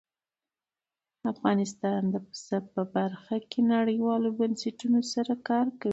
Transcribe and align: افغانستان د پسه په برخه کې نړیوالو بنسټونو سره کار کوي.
افغانستان 1.31 2.01
د 2.13 2.15
پسه 2.27 2.57
په 2.73 2.81
برخه 2.95 3.37
کې 3.49 3.59
نړیوالو 3.73 4.29
بنسټونو 4.39 4.99
سره 5.13 5.33
کار 5.47 5.67
کوي. 5.81 5.89